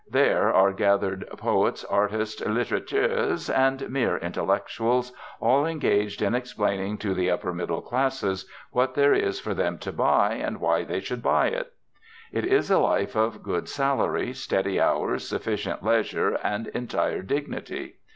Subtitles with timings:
[0.09, 7.29] There are gathered poets, artists, litterateurs, and mere intellectuals, all engaged in explaining to the
[7.29, 11.49] upper middle classes what there is for them to buy and why they should buy
[11.49, 11.73] it.
[12.31, 17.97] It is a life of good salary, steady hours, sufficient leisure, and entire dignity.